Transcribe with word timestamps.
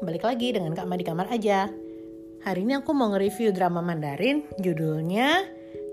balik 0.00 0.24
lagi 0.24 0.56
dengan 0.56 0.72
Kak 0.72 0.88
Ma 0.88 0.96
di 0.96 1.04
kamar 1.04 1.28
aja. 1.28 1.68
Hari 2.40 2.64
ini 2.64 2.80
aku 2.80 2.96
mau 2.96 3.12
nge-review 3.12 3.52
drama 3.52 3.84
Mandarin, 3.84 4.48
judulnya 4.56 5.44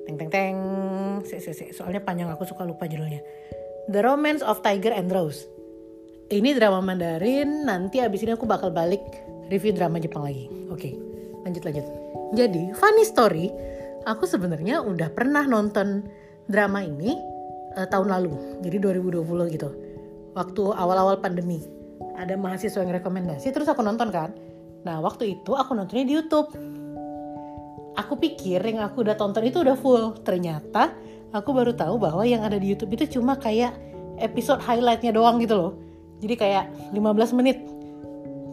teng 0.07 0.15
teng 0.15 0.31
teng. 0.31 0.57
Se, 1.27 1.43
se, 1.43 1.51
se. 1.51 1.75
Soalnya 1.75 1.99
panjang 1.99 2.31
aku 2.31 2.47
suka 2.47 2.63
lupa 2.63 2.87
judulnya. 2.87 3.19
The 3.91 3.99
Romance 3.99 4.39
of 4.39 4.63
Tiger 4.63 4.95
and 4.95 5.11
Rose. 5.11 5.43
Ini 6.31 6.55
drama 6.55 6.79
Mandarin, 6.79 7.67
nanti 7.67 7.99
abis 7.99 8.23
ini 8.23 8.35
aku 8.35 8.47
bakal 8.47 8.71
balik 8.71 9.03
review 9.51 9.75
drama 9.75 9.99
Jepang 9.99 10.23
lagi. 10.23 10.47
Oke, 10.71 10.95
lanjut 11.43 11.63
lanjut. 11.63 11.87
Jadi, 12.35 12.75
funny 12.75 13.03
story, 13.07 13.47
aku 14.03 14.27
sebenarnya 14.27 14.83
udah 14.83 15.07
pernah 15.11 15.47
nonton 15.47 16.03
drama 16.47 16.83
ini 16.83 17.15
uh, 17.79 17.87
tahun 17.87 18.11
lalu, 18.11 18.63
jadi 18.63 18.75
2020 19.03 19.55
gitu. 19.55 19.69
Waktu 20.35 20.63
awal-awal 20.75 21.23
pandemi 21.23 21.63
ada 22.17 22.33
mahasiswa 22.33 22.81
yang 22.81 22.93
rekomendasi 22.97 23.53
terus 23.53 23.69
aku 23.69 23.85
nonton 23.85 24.09
kan. 24.09 24.33
Nah 24.83 24.97
waktu 24.99 25.37
itu 25.37 25.53
aku 25.53 25.77
nontonnya 25.77 26.05
di 26.09 26.13
YouTube. 26.17 26.49
Aku 27.97 28.13
pikir 28.17 28.61
yang 28.61 28.85
aku 28.85 29.01
udah 29.01 29.17
tonton 29.17 29.45
itu 29.45 29.61
udah 29.61 29.77
full. 29.77 30.17
Ternyata 30.21 30.93
aku 31.33 31.49
baru 31.53 31.73
tahu 31.73 31.97
bahwa 31.97 32.25
yang 32.25 32.45
ada 32.45 32.57
di 32.57 32.73
YouTube 32.73 32.93
itu 32.97 33.17
cuma 33.17 33.37
kayak 33.37 33.73
episode 34.21 34.61
highlightnya 34.61 35.13
doang 35.13 35.41
gitu 35.41 35.55
loh. 35.57 35.71
Jadi 36.21 36.33
kayak 36.37 36.65
15 36.93 37.37
menit. 37.37 37.61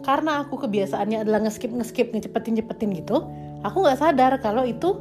Karena 0.05 0.45
aku 0.45 0.61
kebiasaannya 0.61 1.25
adalah 1.25 1.49
ngeskip 1.49 1.73
ngeskip 1.73 2.13
ngecepetin 2.13 2.61
cepetin 2.61 2.93
gitu 2.93 3.25
aku 3.65 3.81
nggak 3.81 3.97
sadar 3.97 4.33
kalau 4.37 4.61
itu 4.61 4.93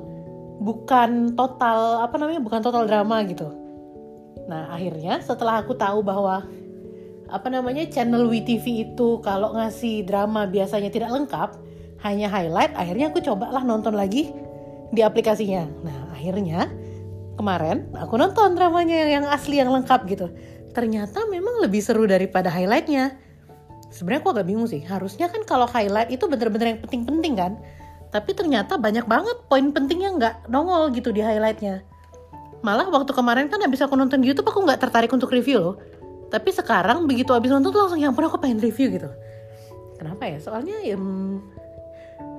bukan 0.64 1.36
total 1.36 2.00
apa 2.00 2.16
namanya 2.16 2.40
bukan 2.40 2.64
total 2.64 2.88
drama 2.88 3.20
gitu. 3.28 3.52
Nah 4.48 4.72
akhirnya 4.72 5.20
setelah 5.20 5.60
aku 5.60 5.76
tahu 5.76 6.00
bahwa 6.00 6.48
apa 7.28 7.48
namanya 7.48 7.88
channel 7.88 8.28
WeTV 8.28 8.92
itu 8.92 9.20
kalau 9.24 9.56
ngasih 9.56 10.04
drama 10.04 10.44
biasanya 10.44 10.90
tidak 10.92 11.10
lengkap, 11.12 11.56
hanya 12.04 12.28
highlight, 12.28 12.76
akhirnya 12.76 13.08
aku 13.08 13.24
cobalah 13.24 13.64
nonton 13.64 13.96
lagi 13.96 14.32
di 14.92 15.00
aplikasinya. 15.00 15.64
Nah, 15.82 16.12
akhirnya 16.12 16.68
kemarin 17.40 17.88
aku 17.96 18.14
nonton 18.20 18.54
dramanya 18.54 18.94
yang, 18.94 19.10
yang 19.10 19.26
asli 19.32 19.56
yang 19.58 19.72
lengkap 19.72 20.04
gitu. 20.12 20.28
Ternyata 20.76 21.24
memang 21.30 21.64
lebih 21.64 21.80
seru 21.80 22.04
daripada 22.04 22.52
highlightnya. 22.52 23.16
Sebenarnya 23.88 24.20
aku 24.26 24.30
agak 24.34 24.46
bingung 24.50 24.66
sih. 24.66 24.82
Harusnya 24.82 25.30
kan 25.30 25.46
kalau 25.46 25.70
highlight 25.70 26.10
itu 26.10 26.26
bener-bener 26.26 26.76
yang 26.76 26.80
penting-penting 26.82 27.34
kan. 27.38 27.52
Tapi 28.10 28.30
ternyata 28.34 28.78
banyak 28.78 29.06
banget 29.06 29.36
poin 29.46 29.70
pentingnya 29.70 30.10
nggak 30.18 30.34
nongol 30.50 30.90
gitu 30.90 31.14
di 31.14 31.22
highlightnya. 31.22 31.86
Malah 32.64 32.88
waktu 32.90 33.12
kemarin 33.12 33.46
kan 33.52 33.60
habis 33.60 33.80
aku 33.84 33.94
nonton 33.94 34.24
di 34.24 34.32
YouTube 34.32 34.50
aku 34.50 34.64
nggak 34.64 34.82
tertarik 34.82 35.12
untuk 35.12 35.30
review 35.30 35.60
loh 35.60 35.74
tapi 36.34 36.50
sekarang 36.50 37.06
begitu 37.06 37.30
abis 37.30 37.54
nonton 37.54 37.70
tuh 37.70 37.86
langsung 37.86 38.02
yang 38.02 38.10
pun 38.10 38.26
aku 38.26 38.42
pengen 38.42 38.58
review 38.58 38.90
gitu. 38.90 39.06
Kenapa 39.94 40.26
ya? 40.26 40.42
Soalnya 40.42 40.82
ya 40.82 40.98
hmm, 40.98 41.38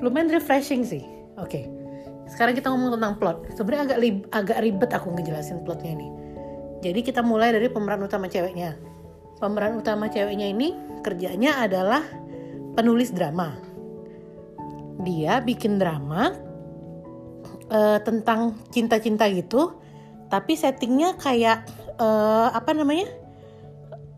lumayan 0.04 0.28
refreshing 0.28 0.84
sih. 0.84 1.08
Oke. 1.40 1.64
Okay. 1.64 1.66
sekarang 2.26 2.58
kita 2.58 2.73
ngomong 2.73 2.98
tentang 3.00 3.22
plot. 3.22 3.38
Sebenarnya 3.54 3.96
agak 3.96 4.00
agak 4.34 4.58
ribet 4.66 4.92
aku 4.92 5.14
ngejelasin 5.14 5.62
plotnya 5.62 5.94
ini. 5.94 6.10
Jadi 6.84 7.06
kita 7.06 7.22
mulai 7.22 7.54
dari 7.54 7.70
pemeran 7.70 8.02
utama 8.02 8.26
ceweknya. 8.28 8.76
Pemeran 9.38 9.78
utama 9.78 10.10
ceweknya 10.10 10.50
ini 10.50 10.73
kerjanya 11.06 11.64
adalah 11.64 12.02
penulis 12.73 13.14
drama. 13.14 13.54
Dia 15.06 15.38
bikin 15.40 15.78
drama 15.78 16.34
uh, 17.70 18.02
tentang 18.02 18.58
cinta-cinta 18.73 19.30
gitu 19.30 19.78
tapi 20.28 20.58
settingnya 20.58 21.16
kayak 21.22 21.64
uh, 22.02 22.50
apa 22.52 22.73
namanya 22.73 23.06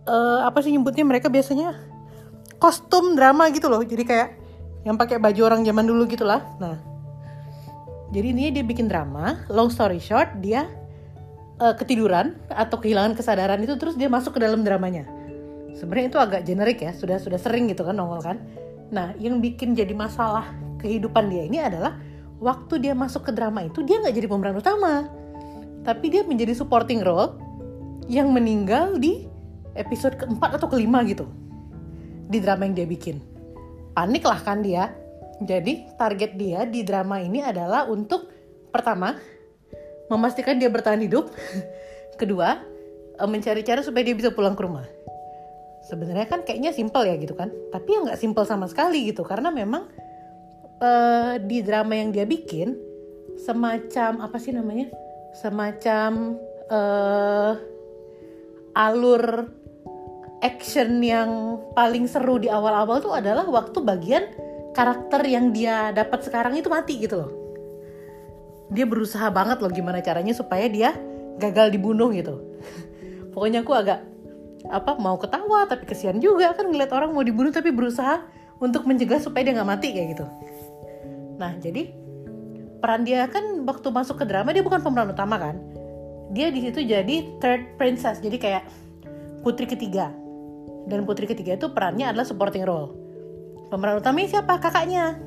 uh, 0.08 0.48
apa 0.48 0.64
sih 0.64 0.72
nyebutnya 0.74 1.04
mereka 1.04 1.28
biasanya? 1.28 1.76
Kostum 2.58 3.14
drama 3.14 3.52
gitu 3.54 3.70
loh. 3.70 3.84
Jadi 3.84 4.04
kayak 4.08 4.30
yang 4.88 4.96
pakai 4.96 5.20
baju 5.20 5.42
orang 5.46 5.62
zaman 5.68 5.86
dulu 5.86 6.08
gitulah. 6.08 6.42
Nah 6.58 6.80
jadi 8.10 8.32
ini 8.32 8.50
dia 8.56 8.64
bikin 8.64 8.88
drama. 8.88 9.44
Long 9.52 9.68
story 9.68 10.00
short 10.00 10.40
dia 10.40 10.66
uh, 11.60 11.76
ketiduran 11.76 12.40
atau 12.48 12.80
kehilangan 12.80 13.14
kesadaran 13.20 13.60
itu 13.62 13.76
terus 13.76 14.00
dia 14.00 14.08
masuk 14.08 14.40
ke 14.40 14.42
dalam 14.42 14.64
dramanya. 14.64 15.06
Sebenarnya 15.78 16.08
itu 16.10 16.20
agak 16.20 16.42
generik 16.48 16.80
ya. 16.82 16.96
Sudah 16.96 17.20
sudah 17.20 17.38
sering 17.38 17.70
gitu 17.70 17.84
kan 17.84 18.00
nongol 18.00 18.24
kan. 18.24 18.40
Nah 18.90 19.14
yang 19.20 19.44
bikin 19.44 19.76
jadi 19.76 19.92
masalah 19.92 20.50
kehidupan 20.82 21.30
dia 21.30 21.44
ini 21.46 21.60
adalah 21.60 22.00
waktu 22.40 22.80
dia 22.80 22.94
masuk 22.94 23.28
ke 23.28 23.32
drama 23.34 23.66
itu 23.66 23.84
dia 23.84 24.00
nggak 24.00 24.16
jadi 24.16 24.28
pemeran 24.32 24.56
utama. 24.58 25.12
Tapi 25.84 26.06
dia 26.10 26.24
menjadi 26.24 26.56
supporting 26.56 27.04
role 27.04 27.38
yang 28.08 28.32
meninggal 28.32 28.96
di 28.96 29.28
episode 29.78 30.18
keempat 30.18 30.58
atau 30.58 30.68
kelima 30.68 31.06
gitu 31.06 31.30
di 32.28 32.44
drama 32.44 32.68
yang 32.68 32.76
dia 32.76 32.88
bikin. 32.88 33.24
Panik 33.96 34.28
lah 34.28 34.42
kan 34.44 34.62
dia. 34.62 34.94
Jadi 35.38 35.86
target 36.02 36.34
dia 36.34 36.66
di 36.66 36.82
drama 36.82 37.22
ini 37.22 37.46
adalah 37.46 37.86
untuk 37.86 38.34
pertama 38.74 39.14
memastikan 40.10 40.58
dia 40.58 40.66
bertahan 40.66 40.98
hidup, 40.98 41.30
kedua 42.22 42.58
eh, 43.18 43.30
mencari 43.30 43.62
cara 43.62 43.86
supaya 43.86 44.02
dia 44.02 44.18
bisa 44.18 44.34
pulang 44.34 44.58
ke 44.58 44.66
rumah. 44.66 44.86
Sebenarnya 45.86 46.28
kan 46.28 46.42
kayaknya 46.44 46.74
simple 46.74 47.06
ya 47.06 47.16
gitu 47.22 47.38
kan, 47.38 47.54
tapi 47.70 47.96
ya 47.96 48.04
nggak 48.04 48.20
simple 48.20 48.44
sama 48.44 48.68
sekali 48.68 49.08
gitu 49.08 49.24
karena 49.24 49.48
memang 49.54 49.88
uh, 50.84 51.40
di 51.40 51.64
drama 51.64 51.96
yang 51.96 52.12
dia 52.12 52.28
bikin 52.28 52.76
semacam 53.40 54.20
apa 54.20 54.36
sih 54.36 54.52
namanya, 54.52 54.92
semacam 55.38 56.36
uh, 56.68 57.56
alur 58.76 59.48
action 60.42 61.02
yang 61.02 61.62
paling 61.74 62.06
seru 62.06 62.38
di 62.38 62.50
awal-awal 62.50 63.02
tuh 63.02 63.14
adalah 63.18 63.46
waktu 63.50 63.82
bagian 63.82 64.24
karakter 64.78 65.26
yang 65.26 65.50
dia 65.50 65.90
dapat 65.90 66.22
sekarang 66.22 66.54
itu 66.54 66.70
mati 66.70 67.02
gitu 67.02 67.26
loh. 67.26 67.32
Dia 68.70 68.86
berusaha 68.86 69.26
banget 69.34 69.64
loh 69.64 69.72
gimana 69.74 70.04
caranya 70.06 70.38
supaya 70.38 70.70
dia 70.70 70.94
gagal 71.42 71.74
dibunuh 71.74 72.14
gitu. 72.14 72.38
Pokoknya 73.34 73.66
aku 73.66 73.74
agak 73.74 74.06
apa 74.68 75.00
mau 75.00 75.16
ketawa 75.16 75.66
tapi 75.66 75.88
kesian 75.88 76.20
juga 76.20 76.52
kan 76.54 76.70
ngeliat 76.70 76.92
orang 76.92 77.16
mau 77.16 77.24
dibunuh 77.24 77.50
tapi 77.50 77.72
berusaha 77.72 78.22
untuk 78.60 78.84
mencegah 78.84 79.22
supaya 79.22 79.48
dia 79.48 79.54
nggak 79.58 79.70
mati 79.70 79.88
kayak 79.96 80.08
gitu. 80.18 80.26
Nah 81.42 81.58
jadi 81.58 81.90
peran 82.78 83.02
dia 83.02 83.26
kan 83.26 83.66
waktu 83.66 83.90
masuk 83.90 84.22
ke 84.22 84.26
drama 84.30 84.54
dia 84.54 84.62
bukan 84.62 84.84
pemeran 84.86 85.10
utama 85.10 85.42
kan. 85.42 85.58
Dia 86.36 86.52
di 86.52 86.70
situ 86.70 86.84
jadi 86.86 87.40
third 87.42 87.80
princess 87.80 88.22
jadi 88.22 88.38
kayak 88.38 88.64
putri 89.42 89.64
ketiga 89.64 90.12
dan 90.88 91.04
putri 91.04 91.28
ketiga 91.28 91.60
itu 91.60 91.68
perannya 91.76 92.08
adalah 92.08 92.24
supporting 92.24 92.64
role. 92.64 92.96
Pemeran 93.68 94.00
utamanya 94.00 94.40
siapa? 94.40 94.58
Kakaknya. 94.64 95.20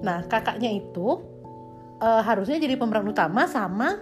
Nah, 0.00 0.24
kakaknya 0.24 0.72
itu 0.72 1.20
uh, 2.00 2.22
harusnya 2.24 2.56
jadi 2.56 2.80
pemeran 2.80 3.04
utama 3.04 3.44
sama 3.44 4.00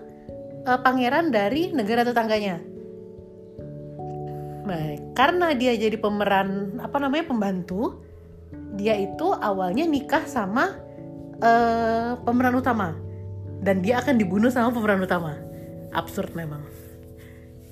uh, 0.62 0.78
pangeran 0.78 1.34
dari 1.34 1.74
negara 1.74 2.06
tetangganya. 2.06 2.62
Nah, 4.62 4.94
karena 5.18 5.58
dia 5.58 5.74
jadi 5.74 5.98
pemeran 5.98 6.78
apa 6.78 7.02
namanya 7.02 7.26
pembantu, 7.26 7.98
dia 8.78 8.94
itu 8.94 9.34
awalnya 9.34 9.82
nikah 9.82 10.22
sama 10.30 10.78
uh, 11.42 12.14
pemeran 12.22 12.54
utama 12.54 12.94
dan 13.58 13.82
dia 13.82 13.98
akan 13.98 14.14
dibunuh 14.18 14.54
sama 14.54 14.70
pemeran 14.70 15.02
utama. 15.02 15.34
Absurd 15.90 16.32
memang 16.38 16.62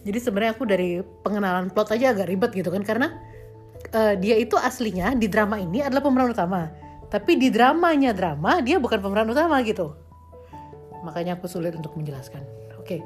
jadi 0.01 0.19
sebenarnya 0.19 0.53
aku 0.57 0.65
dari 0.65 1.05
pengenalan 1.21 1.69
plot 1.69 1.93
aja 1.93 2.17
agak 2.17 2.33
ribet 2.33 2.51
gitu 2.57 2.73
kan 2.73 2.81
karena 2.81 3.21
uh, 3.93 4.15
dia 4.17 4.41
itu 4.41 4.57
aslinya 4.57 5.13
di 5.13 5.29
drama 5.29 5.61
ini 5.61 5.85
adalah 5.85 6.01
pemeran 6.01 6.33
utama. 6.33 6.73
Tapi 7.11 7.37
di 7.37 7.51
dramanya 7.51 8.15
drama 8.15 8.63
dia 8.65 8.81
bukan 8.81 9.03
pemeran 9.03 9.29
utama 9.29 9.61
gitu. 9.61 9.93
Makanya 11.05 11.37
aku 11.37 11.51
sulit 11.51 11.77
untuk 11.77 11.93
menjelaskan. 12.01 12.41
Oke 12.81 12.97
okay. 12.97 13.01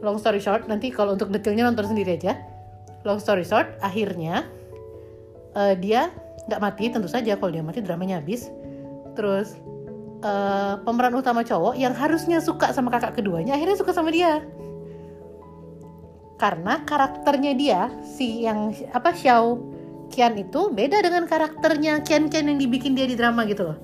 long 0.00 0.16
story 0.16 0.40
short 0.40 0.64
nanti 0.64 0.88
kalau 0.88 1.12
untuk 1.12 1.28
detailnya 1.28 1.68
nonton 1.68 1.92
sendiri 1.92 2.16
aja. 2.16 2.40
Long 3.04 3.20
story 3.20 3.44
short 3.44 3.76
akhirnya 3.84 4.48
uh, 5.52 5.76
dia 5.76 6.08
nggak 6.48 6.60
mati 6.60 6.88
tentu 6.88 7.08
saja 7.08 7.36
kalau 7.36 7.52
dia 7.52 7.60
mati 7.60 7.84
dramanya 7.84 8.16
habis. 8.16 8.48
Terus 9.12 9.60
uh, 10.24 10.80
pemeran 10.88 11.12
utama 11.16 11.44
cowok 11.44 11.76
yang 11.76 11.92
harusnya 11.92 12.40
suka 12.40 12.72
sama 12.72 12.88
kakak 12.92 13.20
keduanya 13.20 13.56
akhirnya 13.56 13.76
suka 13.76 13.92
sama 13.92 14.08
dia 14.08 14.40
karena 16.40 16.80
karakternya 16.88 17.52
dia 17.52 17.80
si 18.00 18.48
yang 18.48 18.72
apa 18.96 19.12
Xiao 19.12 19.60
Kian 20.10 20.34
itu 20.40 20.72
beda 20.72 21.04
dengan 21.04 21.28
karakternya 21.28 22.00
Kian 22.02 22.32
Kian 22.32 22.48
yang 22.48 22.58
dibikin 22.58 22.96
dia 22.96 23.06
di 23.06 23.14
drama 23.14 23.44
gitu 23.46 23.70
loh. 23.70 23.78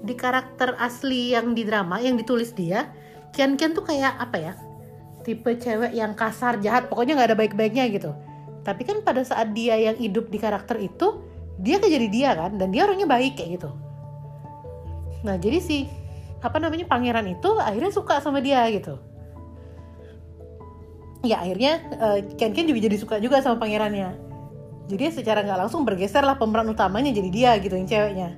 Di 0.00 0.16
karakter 0.16 0.74
asli 0.80 1.36
yang 1.36 1.52
di 1.52 1.62
drama 1.62 2.00
yang 2.00 2.16
ditulis 2.16 2.56
dia 2.56 2.88
Kian 3.36 3.60
Kian 3.60 3.76
tuh 3.76 3.84
kayak 3.84 4.16
apa 4.16 4.36
ya 4.40 4.52
tipe 5.20 5.52
cewek 5.60 5.92
yang 5.92 6.16
kasar 6.16 6.56
jahat 6.64 6.88
pokoknya 6.88 7.20
nggak 7.20 7.28
ada 7.30 7.38
baik-baiknya 7.38 7.84
gitu. 7.92 8.16
Tapi 8.64 8.82
kan 8.88 9.04
pada 9.04 9.20
saat 9.20 9.52
dia 9.52 9.76
yang 9.76 9.94
hidup 10.00 10.32
di 10.32 10.40
karakter 10.40 10.80
itu 10.80 11.20
dia 11.60 11.76
kayak 11.76 11.92
jadi 12.00 12.08
dia 12.08 12.30
kan 12.32 12.56
dan 12.56 12.72
dia 12.72 12.88
orangnya 12.88 13.04
baik 13.04 13.36
kayak 13.36 13.60
gitu. 13.60 13.70
Nah 15.20 15.36
jadi 15.36 15.60
si 15.60 15.84
apa 16.40 16.56
namanya 16.56 16.88
pangeran 16.88 17.28
itu 17.28 17.60
akhirnya 17.60 17.92
suka 17.92 18.24
sama 18.24 18.40
dia 18.40 18.64
gitu 18.72 18.96
ya 21.20 21.40
akhirnya 21.44 21.72
uh, 22.00 22.18
Ken 22.36 22.52
Ken 22.56 22.64
juga 22.64 22.80
jadi 22.88 22.96
suka 22.96 23.20
juga 23.20 23.44
sama 23.44 23.60
pangerannya. 23.60 24.16
Jadi 24.90 25.22
secara 25.22 25.46
nggak 25.46 25.58
langsung 25.66 25.86
bergeser 25.86 26.26
lah 26.26 26.34
pemeran 26.34 26.66
utamanya 26.66 27.14
jadi 27.14 27.30
dia 27.30 27.50
gitu 27.62 27.78
yang 27.78 27.86
ceweknya. 27.86 28.28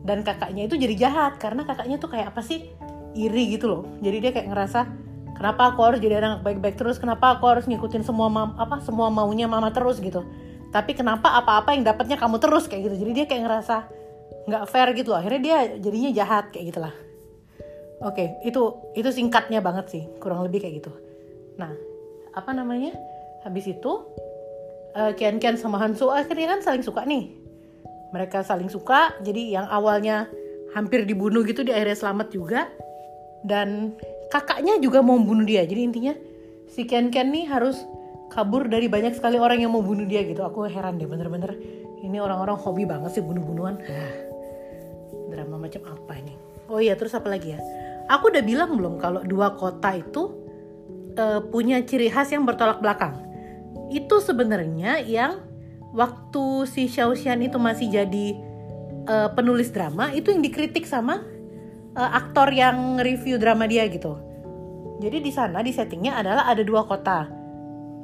Dan 0.00 0.24
kakaknya 0.24 0.64
itu 0.64 0.80
jadi 0.80 0.94
jahat 0.96 1.36
karena 1.36 1.68
kakaknya 1.68 2.00
tuh 2.00 2.08
kayak 2.08 2.32
apa 2.32 2.40
sih? 2.40 2.72
Iri 3.12 3.52
gitu 3.52 3.68
loh. 3.68 3.82
Jadi 4.00 4.16
dia 4.22 4.30
kayak 4.32 4.48
ngerasa 4.48 4.80
kenapa 5.36 5.74
aku 5.74 5.80
harus 5.84 5.98
jadi 6.00 6.24
anak 6.24 6.40
baik-baik 6.40 6.80
terus? 6.80 6.96
Kenapa 6.96 7.36
aku 7.36 7.44
harus 7.52 7.68
ngikutin 7.68 8.06
semua 8.06 8.32
mam, 8.32 8.56
apa 8.56 8.80
semua 8.80 9.12
maunya 9.12 9.44
mama 9.44 9.68
terus 9.74 10.00
gitu. 10.00 10.24
Tapi 10.70 10.96
kenapa 10.96 11.34
apa-apa 11.36 11.74
yang 11.76 11.84
dapatnya 11.84 12.16
kamu 12.16 12.40
terus? 12.40 12.64
Kayak 12.70 12.88
gitu. 12.88 12.96
Jadi 13.04 13.10
dia 13.12 13.24
kayak 13.28 13.42
ngerasa 13.44 13.76
nggak 14.48 14.64
fair 14.72 14.88
gitu. 14.96 15.12
Akhirnya 15.12 15.40
dia 15.42 15.56
jadinya 15.76 16.10
jahat 16.16 16.48
kayak 16.48 16.64
gitulah. 16.72 16.94
Oke 18.00 18.40
itu 18.48 18.62
itu 18.96 19.08
singkatnya 19.12 19.60
banget 19.60 19.92
sih. 19.92 20.02
Kurang 20.16 20.48
lebih 20.48 20.64
kayak 20.64 20.80
gitu. 20.80 20.92
Nah 21.60 21.89
apa 22.36 22.50
namanya? 22.54 22.94
Habis 23.42 23.72
itu 23.72 24.04
uh, 24.94 25.12
Kian 25.16 25.40
Kian 25.40 25.56
sama 25.56 25.80
Hansu 25.80 26.12
akhirnya 26.12 26.58
kan 26.58 26.60
saling 26.60 26.84
suka 26.84 27.06
nih. 27.06 27.30
Mereka 28.10 28.42
saling 28.42 28.66
suka 28.66 29.14
jadi 29.22 29.62
yang 29.62 29.66
awalnya 29.70 30.26
hampir 30.74 31.06
dibunuh 31.06 31.46
gitu 31.46 31.62
di 31.62 31.70
akhirnya 31.70 31.98
selamat 31.98 32.28
juga. 32.34 32.70
Dan 33.40 33.96
kakaknya 34.28 34.76
juga 34.78 35.00
mau 35.00 35.16
bunuh 35.16 35.46
dia. 35.46 35.64
Jadi 35.64 35.80
intinya 35.80 36.14
si 36.68 36.84
Kian 36.84 37.08
Kian 37.08 37.32
nih 37.32 37.48
harus 37.48 37.80
kabur 38.30 38.70
dari 38.70 38.86
banyak 38.86 39.18
sekali 39.18 39.40
orang 39.40 39.62
yang 39.64 39.74
mau 39.74 39.82
bunuh 39.82 40.06
dia 40.06 40.22
gitu. 40.22 40.42
Aku 40.46 40.66
heran 40.66 40.98
deh 40.98 41.08
bener-bener. 41.08 41.56
Ini 42.00 42.16
orang-orang 42.16 42.56
hobi 42.56 42.88
banget 42.88 43.20
sih 43.20 43.22
bunuh-bunuhan. 43.24 43.76
Drama 45.30 45.56
macam 45.56 45.82
apa 45.86 46.12
ini? 46.18 46.34
Oh 46.70 46.78
iya 46.78 46.94
terus 46.94 47.12
apa 47.12 47.28
lagi 47.28 47.54
ya? 47.54 47.60
Aku 48.10 48.30
udah 48.30 48.42
bilang 48.42 48.74
belum 48.74 48.98
kalau 48.98 49.22
dua 49.22 49.54
kota 49.54 49.94
itu 49.94 50.39
uh, 51.18 51.40
punya 51.48 51.82
ciri 51.82 52.12
khas 52.12 52.30
yang 52.30 52.44
bertolak 52.44 52.78
belakang 52.78 53.30
itu 53.90 54.22
sebenarnya 54.22 55.02
yang 55.02 55.42
waktu 55.90 56.64
si 56.70 56.86
Xiao 56.86 57.12
Xian 57.18 57.42
itu 57.42 57.58
masih 57.58 57.90
jadi 57.90 58.26
uh, 59.10 59.28
penulis 59.34 59.74
drama 59.74 60.14
itu 60.14 60.30
yang 60.30 60.42
dikritik 60.42 60.86
sama 60.86 61.26
uh, 61.98 62.10
aktor 62.14 62.54
yang 62.54 63.02
review 63.02 63.36
drama 63.36 63.66
dia 63.66 63.90
gitu. 63.90 64.14
Jadi 65.00 65.18
di 65.24 65.32
sana 65.34 65.64
di 65.64 65.72
settingnya 65.74 66.22
adalah 66.22 66.44
ada 66.46 66.62
dua 66.62 66.86
kota. 66.86 67.26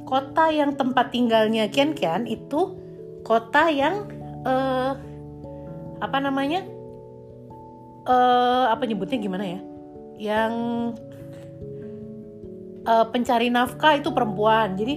Kota 0.07 0.51
yang 0.51 0.75
tempat 0.75 1.15
tinggalnya 1.15 1.71
Kian 1.71 1.95
Kian 1.95 2.27
itu 2.27 2.75
kota 3.23 3.71
yang 3.71 4.11
uh, 4.43 4.97
apa 6.03 6.19
namanya? 6.19 6.67
Uh, 8.07 8.71
apa 8.71 8.87
nyebutnya 8.87 9.19
gimana 9.19 9.45
ya? 9.45 9.61
Yang 10.17 10.53
uh, 12.87 13.07
pencari 13.11 13.51
nafkah 13.51 13.99
itu 13.99 14.15
perempuan. 14.15 14.79
Jadi 14.79 14.95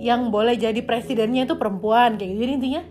yang 0.00 0.28
boleh 0.28 0.56
jadi 0.56 0.80
presidennya 0.82 1.44
itu 1.44 1.54
perempuan 1.54 2.16
kayak 2.16 2.30
gitu. 2.32 2.40
Jadi 2.42 2.52
intinya 2.56 2.82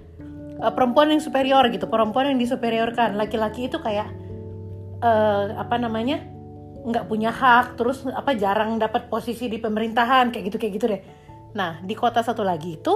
uh, 0.61 0.71
perempuan 0.71 1.11
yang 1.11 1.21
superior 1.21 1.65
gitu 1.73 1.89
perempuan 1.89 2.31
yang 2.31 2.39
disuperiorkan. 2.39 3.17
Laki-laki 3.17 3.67
itu 3.67 3.81
kayak 3.81 4.07
uh, 5.01 5.57
apa 5.57 5.75
namanya 5.81 6.21
nggak 6.85 7.09
punya 7.09 7.33
hak 7.33 7.81
terus 7.81 8.05
apa 8.05 8.37
jarang 8.37 8.77
dapat 8.77 9.09
posisi 9.09 9.49
di 9.49 9.57
pemerintahan 9.57 10.29
kayak 10.29 10.53
gitu 10.53 10.57
kayak 10.61 10.73
gitu 10.77 10.85
deh. 10.93 11.01
Nah 11.57 11.81
di 11.81 11.97
kota 11.97 12.21
satu 12.21 12.45
lagi 12.45 12.77
itu 12.77 12.93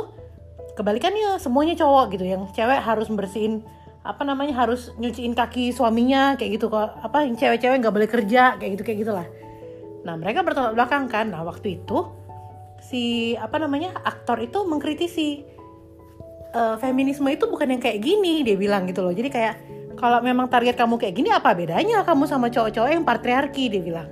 kebalikannya 0.77 1.41
semuanya 1.41 1.73
cowok 1.73 2.05
gitu. 2.13 2.25
Yang 2.29 2.53
cewek 2.53 2.79
harus 2.79 3.09
bersihin 3.09 3.65
apa 3.99 4.23
namanya 4.23 4.55
harus 4.63 4.95
nyuciin 4.95 5.33
kaki 5.33 5.73
suaminya 5.73 6.37
kayak 6.37 6.61
gitu. 6.61 6.69
Kok 6.69 7.01
apa 7.01 7.25
yang 7.25 7.33
cewek-cewek 7.33 7.81
nggak 7.81 7.93
boleh 7.93 8.09
kerja 8.09 8.61
kayak 8.61 8.71
gitu 8.77 8.83
kayak 8.85 8.99
gitulah 9.05 9.27
nah 10.03 10.15
mereka 10.15 10.43
bertolak 10.45 10.73
belakang 10.75 11.11
kan. 11.11 11.31
Nah 11.31 11.43
waktu 11.43 11.81
itu 11.81 12.07
si 12.79 13.35
apa 13.35 13.59
namanya 13.59 13.91
aktor 14.07 14.39
itu 14.39 14.63
mengkritisi 14.63 15.43
uh, 16.55 16.75
feminisme 16.79 17.27
itu 17.27 17.45
bukan 17.45 17.75
yang 17.75 17.81
kayak 17.83 17.99
gini 17.99 18.41
dia 18.41 18.55
bilang 18.55 18.87
gitu 18.87 19.03
loh. 19.03 19.13
Jadi 19.13 19.29
kayak 19.29 19.55
kalau 19.99 20.23
memang 20.23 20.47
target 20.47 20.79
kamu 20.79 20.95
kayak 20.95 21.15
gini 21.15 21.29
apa 21.29 21.51
bedanya 21.51 22.07
kamu 22.07 22.23
sama 22.23 22.47
cowok-cowok 22.47 22.89
yang 22.89 23.03
patriarki 23.03 23.67
dia 23.67 23.83
bilang. 23.83 24.09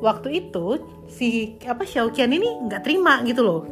Waktu 0.00 0.44
itu 0.44 0.80
si 1.08 1.56
apa 1.64 1.84
Xiao 1.84 2.12
Qian 2.12 2.32
ini 2.32 2.68
nggak 2.68 2.82
terima 2.84 3.20
gitu 3.24 3.44
loh. 3.44 3.62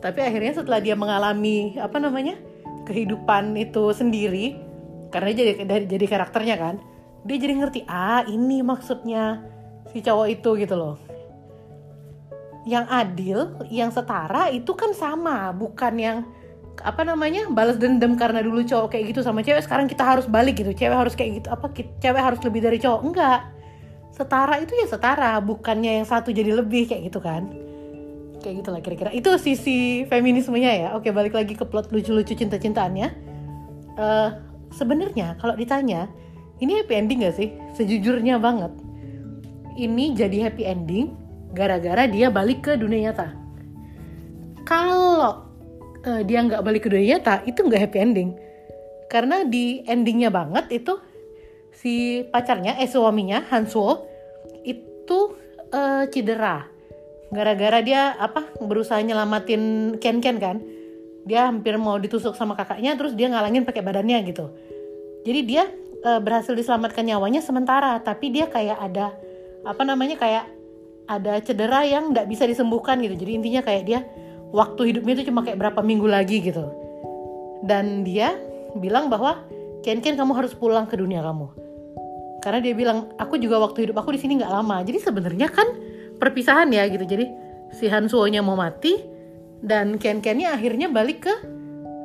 Tapi 0.00 0.20
akhirnya 0.20 0.52
setelah 0.52 0.80
dia 0.80 0.92
mengalami 0.96 1.76
apa 1.80 1.96
namanya 1.96 2.36
kehidupan 2.84 3.56
itu 3.56 3.92
sendiri 3.96 4.60
karena 5.08 5.30
jadi 5.32 5.88
jadi 5.88 6.06
karakternya 6.10 6.56
kan 6.60 6.74
dia 7.24 7.36
jadi 7.40 7.54
ngerti 7.56 7.80
ah 7.88 8.20
ini 8.28 8.60
maksudnya 8.60 9.40
si 9.94 10.02
cowok 10.02 10.26
itu 10.26 10.50
gitu 10.58 10.74
loh. 10.74 10.98
Yang 12.66 12.86
adil, 12.90 13.38
yang 13.70 13.94
setara 13.94 14.50
itu 14.50 14.74
kan 14.74 14.90
sama, 14.90 15.54
bukan 15.54 15.94
yang 15.94 16.18
apa 16.82 17.06
namanya 17.06 17.46
balas 17.54 17.78
dendam 17.78 18.18
karena 18.18 18.42
dulu 18.42 18.66
cowok 18.66 18.90
kayak 18.90 19.14
gitu 19.14 19.22
sama 19.22 19.46
cewek 19.46 19.62
sekarang 19.62 19.86
kita 19.86 20.02
harus 20.02 20.26
balik 20.26 20.58
gitu. 20.58 20.74
Cewek 20.74 20.98
harus 20.98 21.14
kayak 21.14 21.38
gitu 21.38 21.48
apa 21.54 21.70
cewek 22.02 22.18
harus 22.18 22.42
lebih 22.42 22.60
dari 22.66 22.82
cowok. 22.82 23.00
Enggak. 23.06 23.40
Setara 24.10 24.58
itu 24.58 24.74
ya 24.74 24.86
setara 24.90 25.38
bukannya 25.38 26.02
yang 26.02 26.06
satu 26.06 26.34
jadi 26.34 26.50
lebih 26.50 26.90
kayak 26.90 27.14
gitu 27.14 27.22
kan. 27.22 27.46
Kayak 28.42 28.66
gitulah 28.66 28.80
kira-kira. 28.82 29.10
Itu 29.14 29.38
sisi 29.38 30.02
feminismenya 30.10 30.72
ya. 30.74 30.88
Oke 30.98 31.14
balik 31.14 31.38
lagi 31.38 31.54
ke 31.54 31.62
plot 31.62 31.94
lucu-lucu 31.94 32.34
cinta-cintaannya. 32.34 33.08
Uh, 33.94 34.34
sebenarnya 34.74 35.38
kalau 35.38 35.54
ditanya 35.54 36.10
ini 36.58 36.82
happy 36.82 36.94
ending 36.98 37.22
gak 37.22 37.38
sih? 37.38 37.54
Sejujurnya 37.78 38.42
banget 38.42 38.74
ini 39.74 40.14
jadi 40.14 40.50
happy 40.50 40.62
ending 40.64 41.06
gara-gara 41.54 42.10
dia 42.10 42.28
balik 42.28 42.66
ke 42.66 42.72
dunia 42.74 43.10
nyata. 43.10 43.30
Kalau 44.66 45.46
uh, 46.02 46.22
dia 46.26 46.42
nggak 46.42 46.62
balik 46.66 46.86
ke 46.86 46.88
dunia 46.90 47.18
nyata, 47.18 47.46
itu 47.46 47.62
nggak 47.62 47.82
happy 47.88 47.98
ending. 48.02 48.30
Karena 49.06 49.46
di 49.46 49.86
endingnya 49.86 50.34
banget 50.34 50.66
itu 50.74 50.98
si 51.70 52.24
pacarnya, 52.30 52.74
eh 52.80 52.90
suaminya 52.90 53.46
Hansuo 53.50 54.02
itu 54.66 55.38
uh, 55.70 56.04
cedera. 56.10 56.66
Gara-gara 57.30 57.82
dia 57.82 58.14
apa 58.18 58.50
berusaha 58.58 58.98
nyelamatin 59.02 59.94
Ken 60.02 60.18
Ken 60.18 60.38
kan. 60.42 60.58
Dia 61.24 61.48
hampir 61.48 61.78
mau 61.80 61.96
ditusuk 61.96 62.36
sama 62.36 62.52
kakaknya, 62.52 62.98
terus 63.00 63.16
dia 63.16 63.32
ngalangin 63.32 63.64
pakai 63.64 63.80
badannya 63.80 64.18
gitu. 64.28 64.52
Jadi 65.24 65.40
dia 65.46 65.64
uh, 66.04 66.20
berhasil 66.20 66.52
diselamatkan 66.52 67.06
nyawanya 67.06 67.40
sementara, 67.40 67.96
tapi 68.04 68.28
dia 68.28 68.44
kayak 68.50 68.76
ada 68.76 69.14
apa 69.64 69.82
namanya 69.82 70.20
kayak 70.20 70.44
ada 71.04 71.40
cedera 71.40 71.84
yang 71.84 72.12
nggak 72.12 72.28
bisa 72.28 72.48
disembuhkan 72.48 73.00
gitu. 73.00 73.16
Jadi 73.16 73.30
intinya 73.40 73.60
kayak 73.60 73.82
dia 73.84 74.00
waktu 74.52 74.94
hidupnya 74.94 75.20
itu 75.20 75.32
cuma 75.32 75.44
kayak 75.44 75.60
berapa 75.60 75.80
minggu 75.84 76.08
lagi 76.08 76.40
gitu. 76.40 76.64
Dan 77.64 78.04
dia 78.04 78.36
bilang 78.76 79.08
bahwa 79.08 79.44
Ken 79.84 80.00
Ken 80.00 80.16
kamu 80.16 80.32
harus 80.32 80.52
pulang 80.56 80.88
ke 80.88 80.96
dunia 80.96 81.20
kamu. 81.20 81.48
Karena 82.40 82.60
dia 82.60 82.76
bilang 82.76 83.12
aku 83.16 83.40
juga 83.40 83.60
waktu 83.60 83.88
hidup 83.88 84.04
aku 84.04 84.16
di 84.16 84.20
sini 84.20 84.40
nggak 84.40 84.52
lama. 84.52 84.84
Jadi 84.84 84.98
sebenarnya 85.00 85.48
kan 85.48 85.68
perpisahan 86.20 86.68
ya 86.72 86.84
gitu. 86.88 87.04
Jadi 87.04 87.24
si 87.72 87.88
Han 87.88 88.08
nya 88.08 88.40
mau 88.44 88.56
mati 88.56 89.00
dan 89.64 89.96
Ken 89.96 90.20
Kennya 90.20 90.56
akhirnya 90.56 90.92
balik 90.92 91.24
ke 91.24 91.34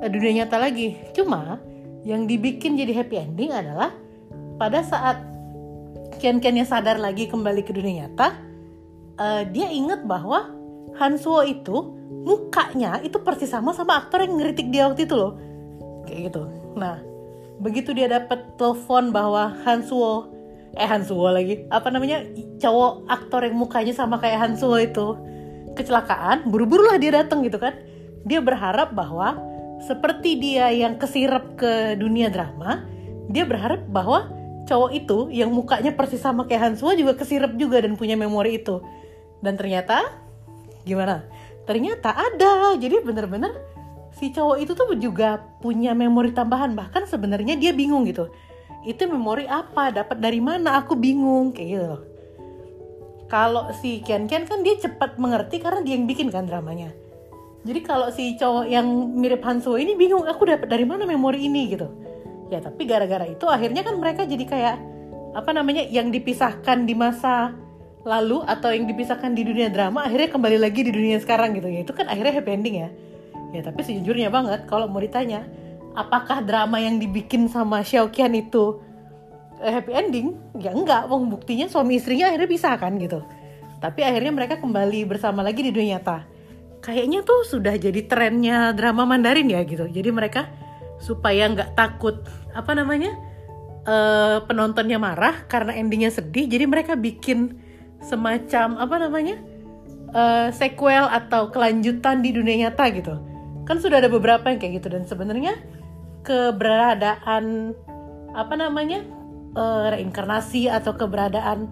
dunia 0.07 0.43
nyata 0.43 0.59
lagi. 0.59 0.95
Cuma 1.11 1.59
yang 2.07 2.23
dibikin 2.23 2.79
jadi 2.79 3.03
happy 3.03 3.15
ending 3.19 3.51
adalah 3.51 3.91
pada 4.55 4.79
saat 4.83 5.28
Ken 6.19 6.43
Kennya 6.43 6.67
sadar 6.67 6.99
lagi 6.99 7.31
kembali 7.31 7.63
ke 7.63 7.71
dunia 7.71 8.05
nyata 8.05 8.49
uh, 9.19 9.43
dia 9.47 9.71
inget 9.71 10.03
bahwa 10.03 10.51
Hansuo 10.99 11.47
itu 11.47 11.95
mukanya 12.27 12.99
itu 12.99 13.15
persis 13.23 13.47
sama 13.47 13.71
sama 13.71 14.03
aktor 14.03 14.27
yang 14.27 14.35
ngeritik 14.35 14.67
dia 14.67 14.91
waktu 14.91 15.07
itu 15.07 15.15
loh. 15.15 15.39
Kayak 16.03 16.31
gitu. 16.33 16.43
Nah 16.75 16.99
begitu 17.59 17.95
dia 17.95 18.11
dapat 18.11 18.59
telepon 18.59 19.15
bahwa 19.15 19.55
Hansuo 19.63 20.27
eh 20.75 20.87
Hansuo 20.87 21.31
lagi 21.31 21.63
apa 21.71 21.87
namanya 21.87 22.27
cowok 22.59 23.07
aktor 23.07 23.47
yang 23.47 23.55
mukanya 23.55 23.95
sama 23.95 24.19
kayak 24.19 24.43
Hansuo 24.43 24.75
itu 24.75 25.15
kecelakaan 25.79 26.51
buru-buru 26.51 26.83
lah 26.83 26.99
dia 26.99 27.15
datang 27.15 27.47
gitu 27.47 27.61
kan. 27.63 27.79
Dia 28.27 28.43
berharap 28.43 28.91
bahwa 28.91 29.39
seperti 29.79 30.35
dia 30.35 30.67
yang 30.75 30.99
kesirep 30.99 31.55
ke 31.55 31.95
dunia 31.95 32.27
drama 32.27 32.83
dia 33.31 33.47
berharap 33.47 33.87
bahwa 33.87 34.27
cowok 34.69 34.91
itu 34.93 35.17
yang 35.33 35.49
mukanya 35.49 35.89
persis 35.97 36.21
sama 36.21 36.45
kayak 36.45 36.69
Hansuo 36.69 36.93
juga 36.93 37.17
kesirep 37.17 37.57
juga 37.57 37.81
dan 37.81 37.97
punya 37.97 38.13
memori 38.13 38.61
itu. 38.61 38.77
Dan 39.41 39.57
ternyata 39.57 40.13
gimana? 40.85 41.25
Ternyata 41.65 42.13
ada. 42.13 42.77
Jadi 42.77 43.01
bener-bener 43.01 43.49
si 44.13 44.29
cowok 44.29 44.57
itu 44.61 44.71
tuh 44.77 44.93
juga 45.01 45.41
punya 45.65 45.97
memori 45.97 46.29
tambahan. 46.29 46.77
Bahkan 46.77 47.09
sebenarnya 47.09 47.57
dia 47.57 47.73
bingung 47.73 48.05
gitu. 48.05 48.29
Itu 48.85 49.09
memori 49.09 49.49
apa? 49.49 49.89
Dapat 49.89 50.21
dari 50.21 50.37
mana? 50.37 50.77
Aku 50.77 50.93
bingung 50.93 51.49
kayak 51.49 51.69
gitu 51.73 51.85
loh. 51.89 52.01
Kalau 53.29 53.73
si 53.81 54.01
Ken 54.05 54.29
Ken 54.29 54.45
kan 54.45 54.61
dia 54.61 54.77
cepat 54.77 55.17
mengerti 55.17 55.61
karena 55.61 55.81
dia 55.81 55.97
yang 55.97 56.05
bikin 56.05 56.29
kan 56.29 56.45
dramanya. 56.45 56.93
Jadi 57.65 57.79
kalau 57.83 58.07
si 58.09 58.39
cowok 58.39 58.65
yang 58.71 58.87
mirip 59.19 59.43
Hanso 59.43 59.75
ini 59.75 59.93
bingung 59.93 60.23
aku 60.23 60.47
dapat 60.47 60.71
dari 60.71 60.87
mana 60.87 61.03
memori 61.03 61.43
ini? 61.43 61.67
gitu 61.69 62.08
ya 62.49 62.59
tapi 62.59 62.89
gara-gara 62.89 63.25
itu 63.29 63.45
akhirnya 63.45 63.85
kan 63.85 63.95
mereka 64.01 64.25
jadi 64.25 64.45
kayak 64.45 64.75
apa 65.37 65.49
namanya 65.53 65.85
yang 65.85 66.09
dipisahkan 66.09 66.89
di 66.89 66.97
masa 66.97 67.53
lalu 68.07 68.41
atau 68.47 68.73
yang 68.73 68.89
dipisahkan 68.89 69.37
di 69.37 69.45
dunia 69.45 69.69
drama 69.69 70.07
akhirnya 70.07 70.33
kembali 70.33 70.57
lagi 70.57 70.81
di 70.81 70.91
dunia 70.91 71.21
sekarang 71.21 71.53
gitu 71.57 71.69
ya. 71.69 71.85
Itu 71.85 71.93
kan 71.93 72.09
akhirnya 72.09 72.33
happy 72.41 72.51
ending 72.51 72.75
ya. 72.81 72.89
Ya 73.53 73.61
tapi 73.65 73.81
sejujurnya 73.85 74.29
banget 74.33 74.65
kalau 74.65 74.89
mau 74.89 75.01
ditanya 75.01 75.45
apakah 75.93 76.41
drama 76.45 76.81
yang 76.81 76.97
dibikin 76.97 77.49
sama 77.49 77.85
Xiaoqian 77.85 78.33
itu 78.33 78.81
eh, 79.61 79.69
happy 79.69 79.91
ending? 79.93 80.27
Ya 80.57 80.73
enggak. 80.73 81.05
Wong 81.11 81.29
buktinya 81.29 81.69
suami 81.69 82.01
istrinya 82.01 82.31
akhirnya 82.33 82.49
bisa 82.49 82.73
kan 82.79 82.97
gitu. 82.97 83.21
Tapi 83.79 84.01
akhirnya 84.03 84.31
mereka 84.33 84.59
kembali 84.59 85.07
bersama 85.07 85.45
lagi 85.45 85.63
di 85.63 85.71
dunia 85.71 85.99
nyata. 85.99 86.27
Kayaknya 86.79 87.27
tuh 87.27 87.43
sudah 87.43 87.75
jadi 87.75 88.07
trennya 88.07 88.71
drama 88.71 89.03
Mandarin 89.03 89.51
ya 89.51 89.59
gitu. 89.67 89.87
Jadi 89.91 90.09
mereka 90.11 90.47
supaya 90.99 91.47
nggak 91.47 91.73
takut 91.79 92.21
apa 92.51 92.71
namanya 92.75 93.15
uh, 93.87 94.43
penontonnya 94.45 94.99
marah 94.99 95.47
karena 95.47 95.75
endingnya 95.75 96.11
sedih. 96.11 96.45
Jadi 96.45 96.65
mereka 96.67 96.93
bikin 96.99 97.55
semacam 98.03 98.79
apa 98.79 98.95
namanya 98.99 99.35
uh, 100.13 100.47
sequel 100.51 101.07
atau 101.07 101.49
kelanjutan 101.49 102.21
di 102.21 102.35
dunia 102.35 102.69
nyata 102.69 102.85
gitu. 102.93 103.15
Kan 103.63 103.79
sudah 103.79 104.03
ada 104.03 104.11
beberapa 104.11 104.51
yang 104.51 104.59
kayak 104.59 104.83
gitu. 104.83 104.87
Dan 104.91 105.03
sebenarnya 105.07 105.55
keberadaan 106.27 107.73
apa 108.35 108.53
namanya 108.53 109.01
uh, 109.57 109.89
reinkarnasi 109.95 110.69
atau 110.69 110.93
keberadaan 110.93 111.65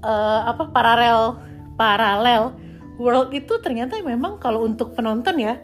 uh, 0.00 0.40
apa 0.48 0.70
paralel 0.72 1.36
paralel 1.74 2.54
world 2.96 3.34
itu 3.34 3.58
ternyata 3.58 3.98
memang 4.00 4.38
kalau 4.38 4.62
untuk 4.62 4.94
penonton 4.94 5.34
ya 5.42 5.58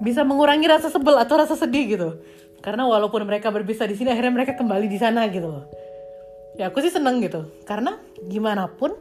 bisa 0.00 0.24
mengurangi 0.24 0.64
rasa 0.66 0.88
sebel 0.88 1.14
atau 1.20 1.36
rasa 1.36 1.54
sedih 1.54 1.84
gitu. 1.94 2.08
Karena 2.60 2.84
walaupun 2.88 3.24
mereka 3.24 3.48
berpisah 3.52 3.88
di 3.88 3.96
sini 3.96 4.12
akhirnya 4.12 4.32
mereka 4.32 4.52
kembali 4.56 4.88
di 4.88 4.98
sana 5.00 5.28
gitu 5.28 5.48
loh. 5.48 5.64
Ya 6.56 6.68
aku 6.68 6.84
sih 6.84 6.92
seneng 6.92 7.20
gitu. 7.24 7.48
Karena 7.64 7.96
gimana 8.28 8.68
pun 8.68 8.92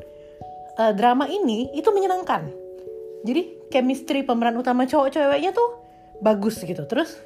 uh, 0.79 0.91
drama 0.95 1.27
ini 1.27 1.71
itu 1.75 1.91
menyenangkan. 1.91 2.51
Jadi 3.27 3.67
chemistry 3.67 4.23
pemeran 4.23 4.55
utama 4.55 4.87
cowok-ceweknya 4.87 5.51
tuh 5.51 5.83
bagus 6.23 6.63
gitu. 6.63 6.83
Terus 6.87 7.19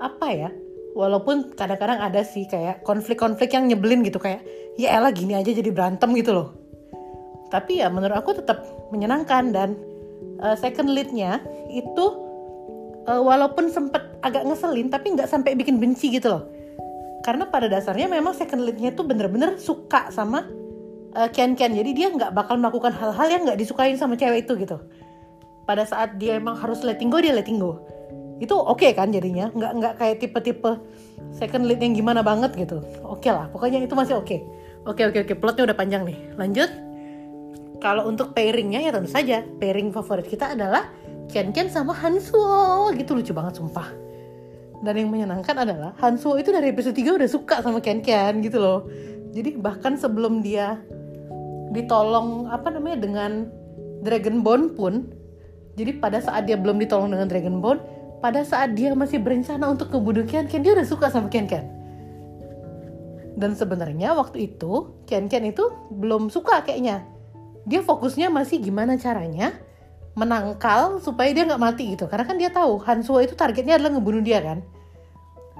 apa 0.00 0.28
ya? 0.32 0.50
Walaupun 0.92 1.56
kadang-kadang 1.56 2.04
ada 2.04 2.20
sih 2.20 2.44
kayak 2.44 2.84
konflik-konflik 2.84 3.56
yang 3.56 3.64
nyebelin 3.64 4.04
gitu. 4.04 4.20
Kayak 4.20 4.44
ya 4.76 5.00
elah 5.00 5.12
gini 5.16 5.32
aja 5.32 5.48
jadi 5.48 5.72
berantem 5.72 6.12
gitu 6.12 6.36
loh. 6.36 6.48
Tapi 7.48 7.80
ya 7.80 7.88
menurut 7.88 8.20
aku 8.20 8.36
tetap 8.36 8.60
menyenangkan. 8.92 9.48
Dan 9.48 9.80
uh, 10.44 10.56
second 10.60 10.92
leadnya 10.92 11.40
itu 11.72 12.31
uh, 13.08 13.22
walaupun 13.22 13.70
sempet 13.70 14.02
agak 14.22 14.46
ngeselin 14.46 14.88
tapi 14.90 15.14
nggak 15.14 15.28
sampai 15.30 15.58
bikin 15.58 15.78
benci 15.82 16.12
gitu 16.14 16.30
loh. 16.30 16.44
Karena 17.22 17.46
pada 17.46 17.70
dasarnya 17.70 18.10
memang 18.10 18.34
second 18.34 18.66
leadnya 18.66 18.90
tuh 18.94 19.06
bener-bener 19.06 19.54
suka 19.58 20.10
sama 20.10 20.42
uh, 21.14 21.28
Ken 21.30 21.54
Ken 21.54 21.70
jadi 21.74 21.90
dia 21.94 22.08
nggak 22.10 22.34
bakal 22.34 22.58
melakukan 22.58 22.90
hal-hal 22.90 23.28
yang 23.30 23.42
nggak 23.46 23.58
disukain 23.58 23.94
sama 23.94 24.18
cewek 24.18 24.46
itu 24.46 24.58
gitu. 24.58 24.82
Pada 25.62 25.86
saat 25.86 26.18
dia 26.18 26.42
emang 26.42 26.58
harus 26.58 26.82
letting 26.82 27.10
go 27.10 27.22
dia 27.22 27.30
letting 27.34 27.62
go. 27.62 27.78
Itu 28.42 28.58
oke 28.58 28.82
okay 28.82 28.90
kan 28.98 29.14
jadinya? 29.14 29.54
Nggak 29.54 29.72
nggak 29.78 29.94
kayak 30.02 30.16
tipe-tipe 30.18 30.72
second 31.30 31.70
lead 31.70 31.78
yang 31.78 31.94
gimana 31.94 32.26
banget 32.26 32.58
gitu. 32.58 32.82
Oke 33.06 33.30
okay 33.30 33.32
lah 33.32 33.46
pokoknya 33.54 33.78
itu 33.86 33.94
masih 33.94 34.18
oke. 34.18 34.26
Okay. 34.26 34.40
oke 34.82 34.98
okay, 34.98 35.04
oke 35.06 35.18
okay, 35.22 35.34
oke. 35.34 35.34
Plotnya 35.38 35.70
udah 35.70 35.78
panjang 35.78 36.02
nih. 36.02 36.18
Lanjut. 36.34 36.70
Kalau 37.78 38.06
untuk 38.06 38.34
pairingnya 38.34 38.82
ya 38.82 38.90
tentu 38.90 39.10
saja. 39.10 39.46
Pairing 39.62 39.94
favorit 39.94 40.26
kita 40.26 40.58
adalah 40.58 40.90
Ken 41.30 41.54
Ken 41.54 41.68
sama 41.70 41.94
Hansuo 41.94 42.90
gitu 42.96 43.14
lucu 43.14 43.30
banget 43.36 43.60
sumpah. 43.60 43.88
Dan 44.82 44.98
yang 44.98 45.10
menyenangkan 45.14 45.62
adalah 45.62 45.94
Hansuo 46.02 46.34
itu 46.40 46.50
dari 46.50 46.74
episode 46.74 46.96
3 46.96 47.18
udah 47.22 47.28
suka 47.30 47.62
sama 47.62 47.78
Ken 47.78 48.02
Ken 48.02 48.42
gitu 48.42 48.58
loh. 48.58 48.90
Jadi 49.30 49.56
bahkan 49.56 49.94
sebelum 49.94 50.42
dia 50.42 50.82
ditolong 51.72 52.50
apa 52.52 52.68
namanya 52.68 53.00
dengan 53.00 53.48
Dragon 54.02 54.42
Bone 54.44 54.76
pun 54.76 55.08
jadi 55.72 55.96
pada 55.96 56.20
saat 56.20 56.44
dia 56.44 56.60
belum 56.60 56.76
ditolong 56.76 57.08
dengan 57.08 57.30
Dragon 57.32 57.64
Bone 57.64 57.80
pada 58.20 58.44
saat 58.44 58.76
dia 58.76 58.92
masih 58.92 59.24
berencana 59.24 59.72
untuk 59.72 59.88
ngebunuh 59.88 60.28
Ken 60.28 60.44
Ken 60.44 60.60
dia 60.60 60.76
udah 60.76 60.84
suka 60.84 61.08
sama 61.08 61.32
Ken 61.32 61.48
Ken 61.48 61.82
dan 63.36 63.56
sebenarnya 63.56 64.12
waktu 64.12 64.52
itu 64.52 64.92
Ken 65.08 65.28
Ken 65.28 65.48
itu 65.48 65.64
belum 65.88 66.28
suka 66.28 66.64
kayaknya. 66.64 67.04
Dia 67.64 67.80
fokusnya 67.80 68.28
masih 68.28 68.60
gimana 68.60 68.98
caranya 68.98 69.54
menangkal 70.12 71.00
supaya 71.00 71.32
dia 71.32 71.48
nggak 71.48 71.62
mati 71.62 71.96
gitu. 71.96 72.04
Karena 72.04 72.24
kan 72.28 72.36
dia 72.36 72.52
tahu 72.52 72.80
Hansuo 72.84 73.20
itu 73.24 73.32
targetnya 73.32 73.80
adalah 73.80 73.96
ngebunuh 73.96 74.20
dia 74.20 74.44
kan? 74.44 74.58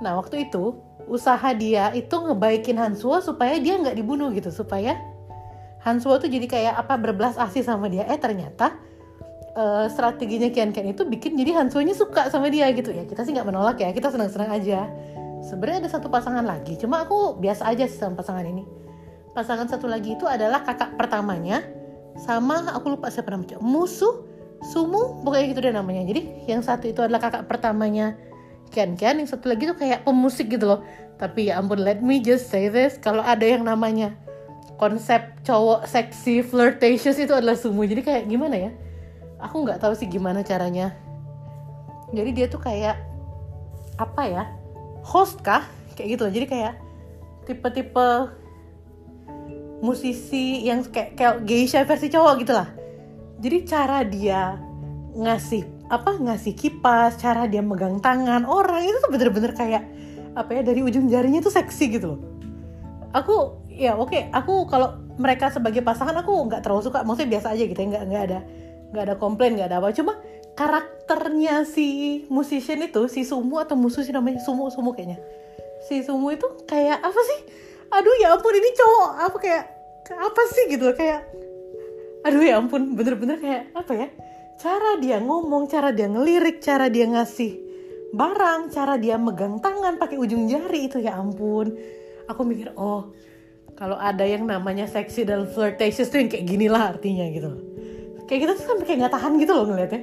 Nah 0.05 0.19
waktu 0.21 0.49
itu 0.49 0.77
usaha 1.09 1.49
dia 1.57 1.91
itu 1.97 2.13
ngebaikin 2.13 2.77
Hansuo 2.77 3.19
supaya 3.25 3.57
dia 3.59 3.81
nggak 3.81 3.97
dibunuh 3.97 4.29
gitu 4.37 4.53
supaya 4.53 4.99
Hansuo 5.83 6.15
tuh 6.21 6.31
jadi 6.31 6.47
kayak 6.47 6.75
apa 6.79 6.95
berbelas 7.01 7.41
asih 7.41 7.65
sama 7.65 7.89
dia. 7.89 8.05
Eh 8.07 8.21
ternyata 8.21 8.77
uh, 9.57 9.89
strateginya 9.89 10.53
Kian 10.53 10.71
Kian 10.71 10.93
itu 10.93 11.03
bikin 11.09 11.35
jadi 11.35 11.57
Hansuonya 11.57 11.97
suka 11.97 12.29
sama 12.29 12.53
dia 12.53 12.69
gitu. 12.77 12.93
Ya 12.93 13.09
kita 13.09 13.25
sih 13.25 13.33
nggak 13.33 13.49
menolak 13.49 13.81
ya 13.81 13.89
kita 13.91 14.13
senang-senang 14.13 14.53
aja. 14.53 14.87
Sebenarnya 15.43 15.89
ada 15.89 15.91
satu 15.91 16.07
pasangan 16.07 16.45
lagi 16.47 16.79
cuma 16.79 17.03
aku 17.03 17.35
biasa 17.41 17.67
aja 17.73 17.89
sih 17.89 17.99
sama 17.99 18.21
pasangan 18.21 18.45
ini. 18.47 18.63
Pasangan 19.33 19.65
satu 19.65 19.89
lagi 19.89 20.15
itu 20.15 20.29
adalah 20.29 20.61
kakak 20.61 20.95
pertamanya 21.01 21.65
sama 22.21 22.69
aku 22.69 22.93
lupa 22.95 23.09
siapa 23.09 23.33
namanya 23.33 23.57
musuh 23.59 24.32
sumu 24.63 25.23
pokoknya 25.27 25.47
gitu 25.51 25.61
deh 25.67 25.75
namanya. 25.75 26.03
Jadi 26.07 26.47
yang 26.47 26.63
satu 26.63 26.87
itu 26.87 27.03
adalah 27.03 27.19
kakak 27.19 27.51
pertamanya 27.51 28.15
Kian 28.71 28.95
Kian 28.97 29.21
yang 29.21 29.29
satu 29.29 29.51
lagi 29.51 29.69
tuh 29.69 29.77
kayak 29.77 30.07
pemusik 30.07 30.49
gitu 30.49 30.71
loh. 30.71 30.81
Tapi 31.19 31.51
ya 31.51 31.59
ampun 31.59 31.83
let 31.83 32.01
me 32.01 32.23
just 32.23 32.49
say 32.49 32.71
this 32.71 32.97
kalau 32.99 33.21
ada 33.21 33.43
yang 33.43 33.67
namanya 33.67 34.15
konsep 34.79 35.23
cowok 35.47 35.87
seksi 35.87 36.43
flirtatious 36.47 37.19
itu 37.19 37.35
adalah 37.35 37.59
sumu. 37.59 37.85
Jadi 37.85 38.03
kayak 38.03 38.25
gimana 38.31 38.57
ya? 38.57 38.71
Aku 39.43 39.67
nggak 39.67 39.83
tahu 39.83 39.93
sih 39.99 40.07
gimana 40.07 40.47
caranya. 40.47 40.95
Jadi 42.15 42.31
dia 42.31 42.47
tuh 42.47 42.63
kayak 42.63 42.97
apa 43.99 44.23
ya 44.25 44.43
host 45.03 45.43
kah? 45.43 45.67
Kayak 45.99 46.09
gitu 46.17 46.23
loh. 46.27 46.33
Jadi 46.33 46.47
kayak 46.49 46.75
tipe-tipe 47.45 48.09
musisi 49.83 50.63
yang 50.63 50.87
kayak 50.87 51.19
kayak 51.19 51.35
geisha 51.43 51.83
versi 51.83 52.07
cowok 52.07 52.35
gitu 52.47 52.55
lah 52.55 52.82
jadi 53.43 53.59
cara 53.67 54.07
dia 54.07 54.57
ngasih 55.19 55.91
apa 55.91 56.17
ngasih 56.17 56.55
kipas 56.55 57.19
cara 57.21 57.51
dia 57.51 57.61
megang 57.61 57.99
tangan 57.99 58.47
orang 58.47 58.87
itu 58.87 58.97
tuh 59.03 59.11
bener-bener 59.11 59.53
kayak 59.53 59.85
apa 60.33 60.49
ya 60.57 60.63
dari 60.65 60.81
ujung 60.81 61.11
jarinya 61.11 61.45
tuh 61.45 61.53
seksi 61.53 61.85
gitu 61.93 62.17
loh. 62.17 62.21
Aku 63.13 63.61
ya 63.69 63.99
oke 63.99 64.09
okay, 64.15 64.23
aku 64.33 64.65
kalau 64.71 64.97
mereka 65.21 65.53
sebagai 65.53 65.85
pasangan 65.85 66.17
aku 66.17 66.49
nggak 66.49 66.65
terlalu 66.65 66.89
suka 66.89 67.05
maksudnya 67.05 67.37
biasa 67.37 67.53
aja 67.53 67.65
gitu 67.69 67.77
ya 67.77 67.89
nggak 67.93 68.05
nggak 68.09 68.23
ada 68.31 68.41
nggak 68.95 69.05
ada 69.11 69.15
komplain 69.21 69.59
nggak 69.59 69.69
ada 69.69 69.77
apa. 69.85 69.93
Cuma 69.93 70.17
karakternya 70.57 71.69
si 71.69 72.23
musician 72.33 72.81
itu 72.81 73.05
si 73.11 73.27
Sumu 73.29 73.61
atau 73.61 73.77
musuh 73.77 74.01
sih 74.01 74.15
namanya 74.17 74.41
Sumu 74.41 74.73
Sumu 74.73 74.97
kayaknya. 74.97 75.21
Si 75.85 76.01
Sumu 76.01 76.33
itu 76.33 76.47
kayak 76.65 77.05
apa 77.05 77.21
sih? 77.21 77.41
Aduh 77.93 78.15
ya 78.25 78.33
ampun 78.33 78.57
ini 78.57 78.71
cowok 78.73 79.11
apa 79.29 79.37
kayak 79.37 79.65
apa 80.09 80.43
sih 80.49 80.65
gitu 80.73 80.89
kayak 80.97 81.21
aduh 82.23 82.43
ya 82.43 82.59
ampun. 82.59 82.95
Bener-bener 82.95 83.39
kayak 83.39 83.63
apa 83.75 83.93
ya? 83.95 84.09
Cara 84.59 84.99
dia 85.03 85.19
ngomong 85.19 85.67
cara 85.67 85.91
dia 85.91 86.07
ngelirik 86.07 86.63
cara 86.63 86.87
dia 86.87 87.07
ngasih 87.11 87.59
barang 88.13 88.69
cara 88.69 89.01
dia 89.01 89.17
megang 89.17 89.57
tangan 89.59 89.97
pakai 89.97 90.21
ujung 90.21 90.47
jari 90.47 90.87
itu 90.87 91.03
ya 91.03 91.19
ampun. 91.19 91.75
Aku 92.31 92.47
mikir 92.47 92.71
oh 92.79 93.11
kalau 93.75 93.97
ada 93.99 94.23
yang 94.23 94.47
namanya 94.47 94.87
seksi 94.87 95.27
dan 95.27 95.49
flirtatious 95.49 96.13
tuh 96.13 96.23
yang 96.23 96.31
kayak 96.31 96.47
gini 96.47 96.67
lah 96.71 96.95
artinya 96.95 97.27
gitu. 97.33 97.51
Kayak 98.29 98.41
kita 98.47 98.53
tuh 98.61 98.65
sampai 98.69 98.85
kayak 98.87 98.99
nggak 99.07 99.15
tahan 99.17 99.33
gitu 99.41 99.53
loh 99.57 99.67
ngeliatnya. 99.67 100.03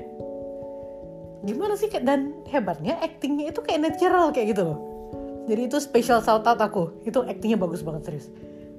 Gimana 1.39 1.73
sih 1.79 1.87
dan 2.03 2.35
hebatnya 2.51 2.99
actingnya 2.99 3.55
itu 3.55 3.63
kayak 3.63 3.79
natural 3.79 4.35
kayak 4.35 4.57
gitu 4.57 4.63
loh. 4.67 4.79
Jadi 5.47 5.61
itu 5.71 5.77
special 5.79 6.19
shout 6.19 6.43
out 6.43 6.59
aku. 6.59 6.99
Itu 7.07 7.23
actingnya 7.23 7.55
bagus 7.55 7.85
banget 7.85 8.09
serius 8.09 8.27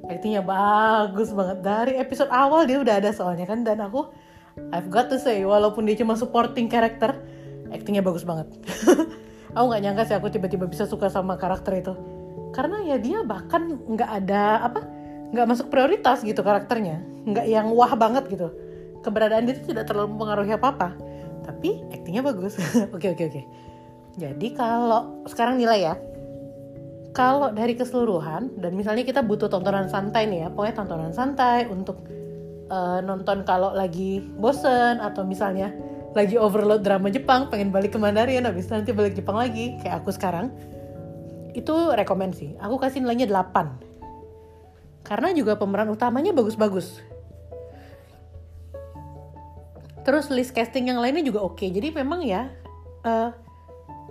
actingnya 0.09 0.41
bagus 0.41 1.35
banget. 1.35 1.59
Dari 1.61 1.93
episode 2.01 2.31
awal 2.33 2.65
dia 2.65 2.81
udah 2.81 3.01
ada 3.03 3.11
soalnya 3.13 3.45
kan 3.45 3.67
dan 3.67 3.83
aku 3.85 4.09
I've 4.71 4.91
got 4.93 5.09
to 5.13 5.19
say 5.19 5.43
walaupun 5.43 5.87
dia 5.87 5.97
cuma 5.99 6.17
supporting 6.19 6.67
karakter 6.69 7.17
actingnya 7.71 8.03
bagus 8.05 8.27
banget. 8.27 8.51
Aku 9.57 9.67
nggak 9.67 9.83
nyangka 9.83 10.03
sih 10.07 10.15
aku 10.15 10.31
tiba-tiba 10.31 10.71
bisa 10.71 10.87
suka 10.87 11.11
sama 11.11 11.35
karakter 11.35 11.83
itu. 11.83 11.91
Karena 12.55 12.87
ya 12.87 13.03
dia 13.03 13.27
bahkan 13.27 13.83
nggak 13.83 14.11
ada 14.23 14.63
apa 14.63 14.87
nggak 15.35 15.47
masuk 15.47 15.67
prioritas 15.75 16.23
gitu 16.23 16.39
karakternya. 16.47 17.03
Nggak 17.27 17.47
yang 17.51 17.67
wah 17.75 17.91
banget 17.99 18.31
gitu. 18.31 18.47
Keberadaan 19.03 19.51
dia 19.51 19.59
itu 19.59 19.75
tidak 19.75 19.91
terlalu 19.91 20.15
mempengaruhi 20.15 20.55
apa-apa. 20.55 20.95
Tapi 21.43 21.83
aktingnya 21.91 22.23
bagus. 22.23 22.63
Oke 22.95 23.11
oke 23.11 23.27
oke. 23.27 23.43
Jadi 24.19 24.55
kalau 24.55 25.27
sekarang 25.27 25.59
nilai 25.59 25.83
ya 25.83 25.95
kalau 27.11 27.51
dari 27.51 27.75
keseluruhan 27.75 28.55
dan 28.63 28.73
misalnya 28.79 29.03
kita 29.03 29.21
butuh 29.27 29.51
tontonan 29.51 29.91
santai 29.91 30.31
nih 30.31 30.47
ya 30.47 30.49
pokoknya 30.55 30.75
tontonan 30.79 31.13
santai 31.13 31.67
untuk 31.67 32.07
uh, 32.71 33.03
nonton 33.03 33.43
kalau 33.43 33.75
lagi 33.75 34.23
bosen 34.39 35.03
atau 35.03 35.27
misalnya 35.27 35.75
lagi 36.15 36.35
overload 36.39 36.83
drama 36.83 37.11
Jepang 37.11 37.51
pengen 37.51 37.71
balik 37.71 37.95
ke 37.95 37.99
Mandarin 37.99 38.47
habis 38.47 38.67
nanti 38.71 38.91
balik 38.91 39.15
Jepang 39.15 39.39
lagi 39.39 39.79
kayak 39.83 40.03
aku 40.03 40.11
sekarang 40.11 40.51
itu 41.55 41.75
rekomend 41.95 42.35
sih. 42.39 42.55
Aku 42.63 42.79
kasih 42.79 43.03
nilainya 43.03 43.27
8 43.27 45.07
karena 45.07 45.35
juga 45.35 45.59
pemeran 45.59 45.91
utamanya 45.91 46.31
bagus-bagus. 46.31 47.03
Terus 50.07 50.33
list 50.33 50.55
casting 50.55 50.91
yang 50.91 50.99
lainnya 51.03 51.23
juga 51.27 51.43
oke. 51.45 51.63
Jadi 51.63 51.91
memang 51.95 52.23
ya 52.23 52.51
uh, 53.07 53.31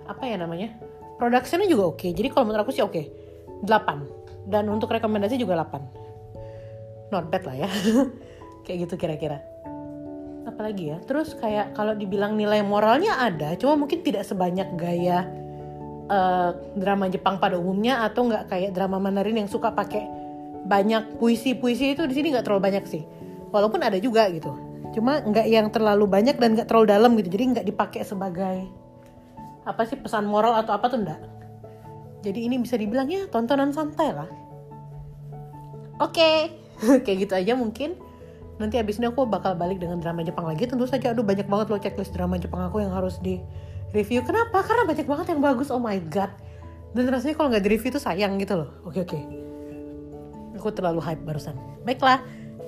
apa 0.08 0.24
ya 0.26 0.36
namanya 0.40 0.74
productionnya 1.20 1.68
juga 1.68 1.92
oke. 1.92 2.08
Jadi 2.08 2.32
kalau 2.32 2.48
menurut 2.48 2.64
aku 2.64 2.72
sih 2.72 2.80
oke. 2.80 3.02
8 3.60 4.48
dan 4.48 4.64
untuk 4.72 4.88
rekomendasi 4.88 5.36
juga 5.36 5.60
8 5.60 7.12
not 7.12 7.28
bad 7.28 7.42
lah 7.44 7.56
ya. 7.66 7.68
Kayak 8.64 8.88
gitu 8.88 8.94
kira-kira. 8.96 9.38
Apalagi 10.46 10.96
ya? 10.96 10.98
Terus 11.04 11.36
kayak 11.36 11.76
kalau 11.76 11.92
dibilang 11.92 12.32
nilai 12.38 12.64
moralnya 12.64 13.20
ada 13.20 13.52
cuma 13.60 13.76
mungkin 13.76 14.00
tidak 14.00 14.24
sebanyak 14.24 14.72
gaya 14.78 15.28
uh, 16.08 16.56
drama 16.74 17.12
Jepang 17.12 17.36
pada 17.36 17.60
umumnya 17.60 18.00
atau 18.08 18.24
nggak 18.24 18.48
kayak 18.48 18.70
drama 18.72 18.96
Mandarin 18.96 19.44
yang 19.44 19.50
suka 19.50 19.68
pakai 19.74 20.08
banyak 20.64 21.20
puisi-puisi 21.20 21.92
itu 21.92 22.04
di 22.08 22.14
sini 22.16 22.32
nggak 22.32 22.46
terlalu 22.48 22.62
banyak 22.72 22.84
sih. 22.88 23.04
Walaupun 23.52 23.84
ada 23.84 24.00
juga 24.00 24.30
gitu. 24.32 24.54
Cuma 24.96 25.20
nggak 25.22 25.46
yang 25.50 25.68
terlalu 25.68 26.08
banyak 26.08 26.36
dan 26.40 26.56
nggak 26.56 26.68
terlalu 26.68 26.86
dalam 26.88 27.10
gitu. 27.20 27.28
Jadi 27.30 27.44
nggak 27.56 27.66
dipakai 27.66 28.00
sebagai 28.02 28.79
apa 29.70 29.86
sih 29.86 29.96
pesan 29.96 30.26
moral 30.26 30.58
atau 30.58 30.74
apa 30.74 30.90
tuh 30.90 30.98
enggak 31.00 31.20
jadi 32.20 32.40
ini 32.46 32.60
bisa 32.60 32.76
dibilang 32.76 33.08
ya 33.08 33.26
tontonan 33.32 33.72
santai 33.72 34.12
lah. 34.12 34.28
Oke. 36.00 36.16
Okay. 36.80 37.00
kayak 37.04 37.28
gitu 37.28 37.34
aja 37.36 37.52
mungkin. 37.56 37.96
Nanti 38.60 38.76
abis 38.76 39.00
ini 39.00 39.08
aku 39.08 39.24
bakal 39.24 39.56
balik 39.56 39.80
dengan 39.80 40.04
drama 40.04 40.20
Jepang 40.20 40.44
lagi. 40.44 40.68
Tentu 40.68 40.84
saja 40.84 41.16
aduh 41.16 41.24
banyak 41.24 41.48
banget 41.48 41.66
loh 41.72 41.80
checklist 41.80 42.12
drama 42.12 42.36
Jepang 42.36 42.60
aku 42.60 42.84
yang 42.84 42.92
harus 42.92 43.16
di 43.24 43.40
review 43.96 44.20
kenapa? 44.20 44.60
Karena 44.60 44.84
banyak 44.84 45.06
banget 45.08 45.26
yang 45.32 45.40
bagus. 45.40 45.72
Oh 45.72 45.80
my 45.80 45.96
god. 46.12 46.28
Dan 46.92 47.08
rasanya 47.08 47.40
kalau 47.40 47.48
nggak 47.52 47.64
di 47.64 47.70
review 47.72 47.90
tuh 47.96 48.02
sayang 48.04 48.36
gitu 48.36 48.60
loh. 48.60 48.68
Oke 48.84 49.00
oke. 49.00 49.20
Aku 50.60 50.68
terlalu 50.76 51.00
hype 51.00 51.24
barusan. 51.24 51.56
Baiklah. 51.88 52.20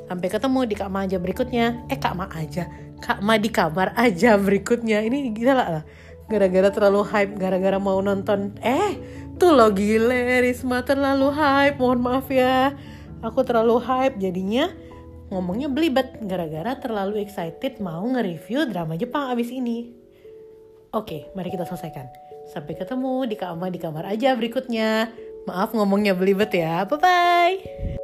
Sampai 0.08 0.32
ketemu 0.32 0.64
di 0.64 0.74
Kak 0.76 0.88
Ma 0.88 1.04
aja 1.04 1.20
berikutnya. 1.20 1.88
Eh 1.92 2.00
Kak 2.00 2.16
Ma 2.16 2.24
aja. 2.32 2.68
Kak 3.04 3.20
Ma 3.20 3.36
di 3.36 3.52
kabar 3.52 3.92
aja 4.00 4.40
berikutnya. 4.40 5.04
Ini 5.04 5.28
gila 5.36 5.52
lah 5.52 5.84
gara-gara 6.32 6.72
terlalu 6.72 7.04
hype 7.04 7.36
gara-gara 7.36 7.76
mau 7.76 8.00
nonton. 8.00 8.56
Eh 8.64 8.96
tuh 9.36 9.52
lo 9.52 9.68
gile 9.76 10.40
Risma 10.40 10.80
terlalu 10.80 11.28
hype 11.28 11.76
mohon 11.76 12.00
maaf 12.00 12.32
ya. 12.32 12.72
Aku 13.20 13.44
terlalu 13.44 13.76
hype 13.84 14.16
jadinya 14.16 14.72
ngomongnya 15.28 15.68
belibet. 15.68 16.16
Gara-gara 16.24 16.80
terlalu 16.80 17.20
excited 17.20 17.78
mau 17.84 18.02
nge-review 18.08 18.64
drama 18.72 18.96
Jepang 18.96 19.28
abis 19.28 19.52
ini. 19.52 19.92
Oke 20.96 21.28
mari 21.36 21.52
kita 21.52 21.68
selesaikan. 21.68 22.08
Sampai 22.48 22.74
ketemu 22.74 23.28
di 23.28 23.36
kamar 23.36 23.68
di 23.68 23.78
kamar 23.78 24.08
aja 24.08 24.32
berikutnya. 24.32 25.12
Maaf 25.44 25.76
ngomongnya 25.76 26.16
belibet 26.16 26.56
ya. 26.56 26.88
Bye 26.88 26.98
bye 26.98 28.01